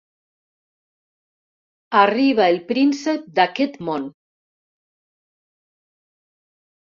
[2.03, 4.07] Arriba el príncep d'aquest món.